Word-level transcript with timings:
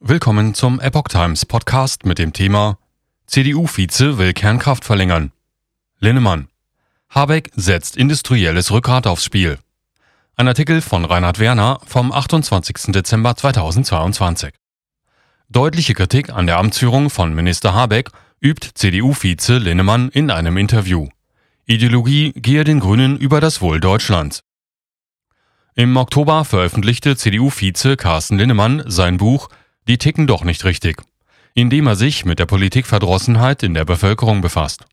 Willkommen 0.00 0.54
zum 0.54 0.78
Epoch 0.78 1.08
Times 1.08 1.44
Podcast 1.44 2.06
mit 2.06 2.20
dem 2.20 2.32
Thema 2.32 2.78
CDU-Vize 3.26 4.16
will 4.16 4.32
Kernkraft 4.32 4.84
verlängern. 4.84 5.32
Linnemann. 5.98 6.46
Habeck 7.10 7.50
setzt 7.56 7.96
industrielles 7.96 8.70
Rückgrat 8.70 9.08
aufs 9.08 9.24
Spiel. 9.24 9.58
Ein 10.36 10.46
Artikel 10.46 10.82
von 10.82 11.04
Reinhard 11.04 11.40
Werner 11.40 11.80
vom 11.84 12.12
28. 12.12 12.92
Dezember 12.92 13.34
2022. 13.34 14.54
Deutliche 15.48 15.94
Kritik 15.94 16.30
an 16.30 16.46
der 16.46 16.58
Amtsführung 16.58 17.10
von 17.10 17.34
Minister 17.34 17.74
Habeck 17.74 18.12
übt 18.40 18.68
CDU-Vize 18.74 19.58
Linnemann 19.58 20.10
in 20.10 20.30
einem 20.30 20.58
Interview. 20.58 21.08
Ideologie 21.66 22.34
gehe 22.36 22.62
den 22.62 22.78
Grünen 22.78 23.16
über 23.18 23.40
das 23.40 23.60
Wohl 23.60 23.80
Deutschlands. 23.80 24.44
Im 25.74 25.96
Oktober 25.96 26.44
veröffentlichte 26.44 27.16
CDU-Vize 27.16 27.96
Carsten 27.96 28.38
Linnemann 28.38 28.84
sein 28.86 29.16
Buch 29.16 29.48
die 29.88 29.98
ticken 29.98 30.26
doch 30.26 30.44
nicht 30.44 30.64
richtig, 30.64 31.02
indem 31.54 31.86
er 31.86 31.96
sich 31.96 32.24
mit 32.24 32.38
der 32.38 32.46
Politikverdrossenheit 32.46 33.62
in 33.62 33.74
der 33.74 33.84
Bevölkerung 33.84 34.40
befasst. 34.42 34.84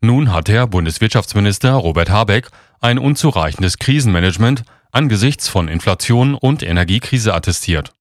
Nun 0.00 0.32
hat 0.32 0.48
Herr 0.48 0.68
Bundeswirtschaftsminister 0.68 1.72
Robert 1.72 2.08
Habeck 2.08 2.48
ein 2.80 2.98
unzureichendes 2.98 3.78
Krisenmanagement 3.78 4.62
angesichts 4.92 5.48
von 5.48 5.68
Inflation 5.68 6.34
und 6.34 6.62
Energiekrise 6.62 7.34
attestiert. 7.34 7.92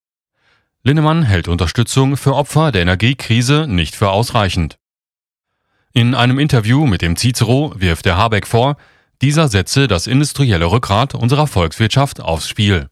Linnemann 0.84 1.24
hält 1.24 1.48
Unterstützung 1.48 2.16
für 2.16 2.36
Opfer 2.36 2.72
der 2.72 2.84
Energiekrise 2.84 3.66
nicht 3.68 3.96
für 3.96 4.10
ausreichend. 4.10 4.78
In 5.92 6.14
einem 6.14 6.38
Interview 6.38 6.86
mit 6.86 7.02
dem 7.02 7.16
Cicero 7.18 7.74
wirft 7.76 8.06
der 8.06 8.16
Habeck 8.16 8.46
vor, 8.46 8.78
dieser 9.24 9.48
setze 9.48 9.88
das 9.88 10.06
industrielle 10.06 10.68
Rückgrat 10.68 11.16
unserer 11.16 11.48
Volkswirtschaft 11.48 12.22
aufs 12.22 12.48
Spiel. 12.48 12.90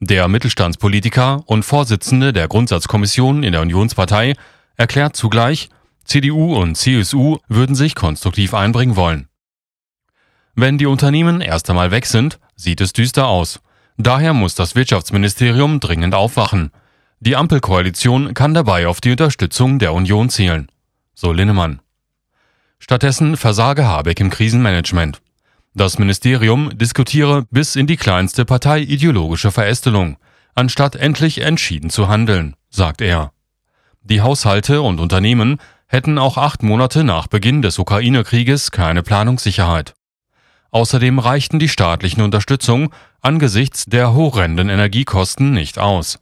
Der 0.00 0.28
Mittelstandspolitiker 0.28 1.42
und 1.46 1.62
Vorsitzende 1.62 2.34
der 2.34 2.48
Grundsatzkommission 2.48 3.42
in 3.42 3.52
der 3.52 3.62
Unionspartei 3.62 4.34
erklärt 4.76 5.16
zugleich, 5.16 5.70
CDU 6.04 6.54
und 6.54 6.76
CSU 6.76 7.38
würden 7.48 7.74
sich 7.74 7.94
konstruktiv 7.94 8.52
einbringen 8.52 8.96
wollen. 8.96 9.28
Wenn 10.54 10.76
die 10.76 10.86
Unternehmen 10.86 11.40
erst 11.40 11.70
einmal 11.70 11.90
weg 11.90 12.04
sind, 12.04 12.38
sieht 12.56 12.82
es 12.82 12.92
düster 12.92 13.26
aus. 13.26 13.60
Daher 13.96 14.34
muss 14.34 14.54
das 14.54 14.74
Wirtschaftsministerium 14.74 15.80
dringend 15.80 16.14
aufwachen. 16.14 16.72
Die 17.20 17.34
Ampelkoalition 17.34 18.34
kann 18.34 18.52
dabei 18.52 18.88
auf 18.88 19.00
die 19.00 19.12
Unterstützung 19.12 19.78
der 19.78 19.94
Union 19.94 20.28
zählen. 20.28 20.70
So 21.14 21.32
Linnemann. 21.32 21.80
Stattdessen 22.78 23.38
versage 23.38 23.86
Habeck 23.86 24.20
im 24.20 24.28
Krisenmanagement. 24.28 25.22
Das 25.76 25.98
Ministerium 25.98 26.70
diskutiere 26.78 27.44
bis 27.50 27.76
in 27.76 27.86
die 27.86 27.98
kleinste 27.98 28.46
parteiideologische 28.46 29.50
Verästelung, 29.50 30.16
anstatt 30.54 30.96
endlich 30.96 31.42
entschieden 31.42 31.90
zu 31.90 32.08
handeln, 32.08 32.56
sagt 32.70 33.02
er. 33.02 33.32
Die 34.00 34.22
Haushalte 34.22 34.80
und 34.80 35.00
Unternehmen 35.00 35.58
hätten 35.86 36.16
auch 36.16 36.38
acht 36.38 36.62
Monate 36.62 37.04
nach 37.04 37.26
Beginn 37.26 37.60
des 37.60 37.78
Ukraine-Krieges 37.78 38.70
keine 38.70 39.02
Planungssicherheit. 39.02 39.92
Außerdem 40.70 41.18
reichten 41.18 41.58
die 41.58 41.68
staatlichen 41.68 42.22
Unterstützung 42.22 42.90
angesichts 43.20 43.84
der 43.84 44.14
horrenden 44.14 44.70
Energiekosten 44.70 45.52
nicht 45.52 45.78
aus. 45.78 46.18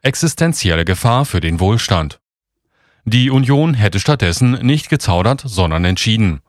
Existenzielle 0.00 0.84
Gefahr 0.84 1.24
für 1.24 1.40
den 1.40 1.58
Wohlstand. 1.58 2.20
Die 3.04 3.30
Union 3.30 3.74
hätte 3.74 3.98
stattdessen 3.98 4.52
nicht 4.64 4.90
gezaudert, 4.90 5.42
sondern 5.44 5.84
entschieden. 5.84 6.40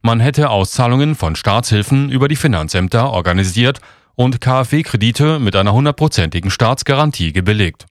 Man 0.00 0.20
hätte 0.20 0.50
Auszahlungen 0.50 1.14
von 1.14 1.34
Staatshilfen 1.34 2.10
über 2.10 2.28
die 2.28 2.36
Finanzämter 2.36 3.10
organisiert 3.10 3.80
und 4.14 4.40
KfW-Kredite 4.40 5.38
mit 5.38 5.56
einer 5.56 5.72
hundertprozentigen 5.72 6.50
Staatsgarantie 6.50 7.32
gebilligt. 7.32 7.86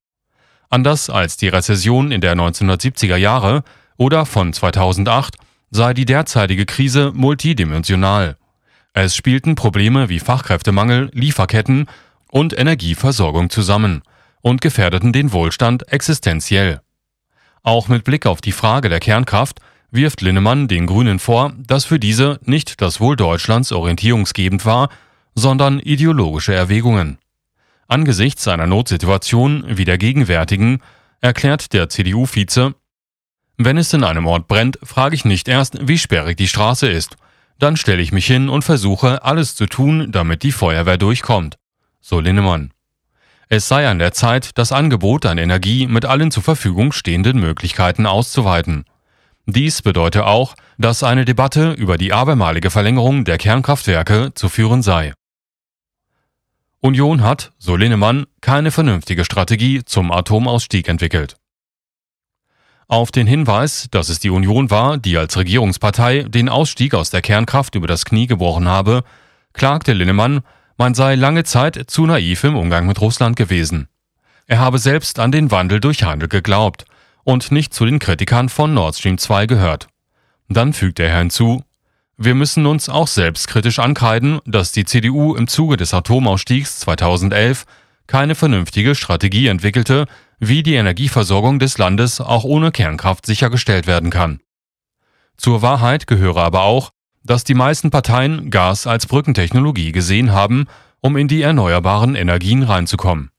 Anders 0.70 1.10
als 1.10 1.38
die 1.38 1.48
Rezession 1.48 2.12
in 2.12 2.22
der 2.22 2.36
1970er 2.36 3.16
Jahre 3.18 3.64
oder 3.98 4.26
von 4.26 4.54
2008 4.54 5.36
sei 5.70 5.94
die 5.94 6.06
derzeitige 6.06 6.66
Krise 6.66 7.12
multidimensional. 7.14 8.38
Es 8.94 9.16
spielten 9.16 9.56
Probleme 9.56 10.10
wie 10.10 10.20
Fachkräftemangel, 10.20 11.10
Lieferketten 11.14 11.88
und 12.32 12.58
Energieversorgung 12.58 13.50
zusammen 13.50 14.02
und 14.42 14.62
gefährdeten 14.62 15.14
den 15.14 15.34
Wohlstand 15.34 15.92
existenziell. 15.92 16.82
Auch 17.64 17.90
mit 17.90 18.04
Blick 18.06 18.26
auf 18.26 18.42
die 18.42 18.52
Frage 18.54 18.90
der 18.90 19.00
Kernkraft 19.00 19.60
wirft 19.92 20.22
Linnemann 20.22 20.68
den 20.68 20.86
Grünen 20.86 21.20
vor, 21.20 21.54
dass 21.58 21.86
für 21.86 22.00
diese 22.00 22.40
nicht 22.44 22.82
das 22.82 23.00
Wohl 23.00 23.16
Deutschlands 23.16 23.72
orientierungsgebend 23.72 24.66
war, 24.66 24.90
sondern 25.36 25.80
ideologische 25.80 26.54
Erwägungen. 26.54 27.18
Angesichts 27.88 28.48
einer 28.48 28.68
Notsituation 28.68 29.64
wie 29.68 29.86
der 29.86 29.98
gegenwärtigen 29.98 30.82
erklärt 31.22 31.74
der 31.74 31.90
CDU-Vize, 31.90 32.76
wenn 33.60 33.78
es 33.78 33.92
in 33.92 34.04
einem 34.04 34.28
Ort 34.28 34.48
brennt, 34.48 34.78
frage 34.84 35.16
ich 35.16 35.26
nicht 35.26 35.48
erst, 35.48 35.88
wie 35.88 35.98
sperrig 35.98 36.38
die 36.38 36.48
Straße 36.48 36.88
ist. 36.88 37.18
Dann 37.58 37.76
stelle 37.76 38.04
ich 38.04 38.12
mich 38.12 38.28
hin 38.28 38.50
und 38.50 38.64
versuche, 38.64 39.24
alles 39.24 39.56
zu 39.56 39.66
tun, 39.66 40.12
damit 40.12 40.44
die 40.44 40.52
Feuerwehr 40.52 41.00
durchkommt. 41.00 41.58
So 42.00 42.20
Linnemann. 42.20 42.72
Es 43.50 43.68
sei 43.68 43.88
an 43.88 43.98
der 43.98 44.12
Zeit, 44.12 44.60
das 44.60 44.72
Angebot 44.72 45.26
an 45.26 45.40
Energie 45.40 45.88
mit 45.88 46.06
allen 46.06 46.30
zur 46.30 46.44
Verfügung 46.44 46.92
stehenden 46.92 47.40
Möglichkeiten 47.40 48.06
auszuweiten. 48.06 48.86
Dies 49.50 49.82
bedeutet 49.82 50.24
auch, 50.24 50.56
dass 50.78 51.04
eine 51.04 51.24
Debatte 51.24 51.72
über 51.72 51.98
die 51.98 52.12
abermalige 52.12 52.70
Verlängerung 52.70 53.24
der 53.24 53.38
Kernkraftwerke 53.38 54.34
zu 54.36 54.50
führen 54.50 54.82
sei. 54.82 55.14
Union 56.82 57.24
hat, 57.24 57.54
so 57.58 57.78
Linnemann, 57.78 58.26
keine 58.42 58.72
vernünftige 58.72 59.24
Strategie 59.24 59.86
zum 59.86 60.12
Atomausstieg 60.12 60.90
entwickelt. 60.90 61.38
Auf 62.90 63.12
den 63.12 63.26
Hinweis, 63.26 63.88
dass 63.90 64.10
es 64.10 64.20
die 64.20 64.30
Union 64.32 64.70
war, 64.70 64.98
die 64.98 65.18
als 65.18 65.38
Regierungspartei 65.38 66.24
den 66.24 66.50
Ausstieg 66.50 66.94
aus 66.94 67.10
der 67.10 67.22
Kernkraft 67.22 67.76
über 67.76 67.88
das 67.88 68.04
Knie 68.04 68.28
gebrochen 68.28 68.68
habe, 68.68 69.04
klagte 69.54 69.94
Linnemann, 69.94 70.42
man 70.78 70.94
sei 70.94 71.16
lange 71.16 71.46
Zeit 71.46 71.86
zu 71.88 72.06
naiv 72.06 72.44
im 72.44 72.58
Umgang 72.58 72.86
mit 72.86 73.00
Russland 73.00 73.38
gewesen. 73.38 73.88
Er 74.46 74.60
habe 74.60 74.78
selbst 74.78 75.20
an 75.20 75.32
den 75.32 75.52
Wandel 75.52 75.80
durch 75.80 76.04
Handel 76.04 76.28
geglaubt 76.28 76.86
und 77.28 77.52
nicht 77.52 77.74
zu 77.74 77.86
den 77.86 78.00
Kritikern 78.00 78.48
von 78.48 78.74
Nord 78.74 78.96
Stream 78.96 79.18
2 79.18 79.48
gehört. 79.48 79.90
Dann 80.48 80.72
fügt 80.72 80.98
er 80.98 81.18
hinzu, 81.18 81.62
wir 82.16 82.36
müssen 82.36 82.66
uns 82.66 82.88
auch 82.88 83.08
selbstkritisch 83.08 83.80
ankreiden, 83.80 84.40
dass 84.46 84.72
die 84.72 84.86
CDU 84.86 85.36
im 85.36 85.50
Zuge 85.50 85.76
des 85.76 85.94
Atomausstiegs 85.94 86.80
2011 86.80 87.66
keine 88.08 88.34
vernünftige 88.34 88.96
Strategie 88.96 89.48
entwickelte, 89.48 90.06
wie 90.40 90.64
die 90.64 90.76
Energieversorgung 90.76 91.60
des 91.60 91.78
Landes 91.78 92.22
auch 92.22 92.46
ohne 92.46 92.72
Kernkraft 92.72 93.26
sichergestellt 93.26 93.88
werden 93.88 94.10
kann. 94.10 94.40
Zur 95.36 95.62
Wahrheit 95.62 96.08
gehöre 96.08 96.38
aber 96.38 96.62
auch, 96.62 96.92
dass 97.26 97.44
die 97.44 97.56
meisten 97.56 97.92
Parteien 97.92 98.52
Gas 98.52 98.88
als 98.88 99.06
Brückentechnologie 99.06 99.92
gesehen 99.92 100.32
haben, 100.32 100.68
um 101.02 101.18
in 101.18 101.28
die 101.28 101.42
erneuerbaren 101.42 102.16
Energien 102.16 102.64
reinzukommen. 102.64 103.32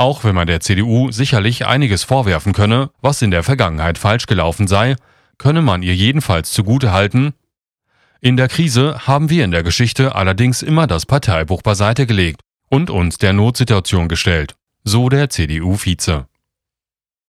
Auch 0.00 0.24
wenn 0.24 0.34
man 0.34 0.46
der 0.46 0.60
CDU 0.60 1.10
sicherlich 1.10 1.66
einiges 1.66 2.04
vorwerfen 2.04 2.54
könne, 2.54 2.88
was 3.02 3.20
in 3.20 3.30
der 3.30 3.42
Vergangenheit 3.42 3.98
falsch 3.98 4.24
gelaufen 4.24 4.66
sei, 4.66 4.96
könne 5.36 5.60
man 5.60 5.82
ihr 5.82 5.94
jedenfalls 5.94 6.52
zugute 6.52 6.90
halten, 6.90 7.34
in 8.22 8.38
der 8.38 8.48
Krise 8.48 9.06
haben 9.06 9.28
wir 9.28 9.44
in 9.44 9.50
der 9.50 9.62
Geschichte 9.62 10.14
allerdings 10.14 10.62
immer 10.62 10.86
das 10.86 11.04
Parteibuch 11.04 11.60
beiseite 11.60 12.06
gelegt 12.06 12.40
und 12.70 12.88
uns 12.88 13.18
der 13.18 13.34
Notsituation 13.34 14.08
gestellt, 14.08 14.54
so 14.84 15.10
der 15.10 15.28
CDU-Vize. 15.28 16.24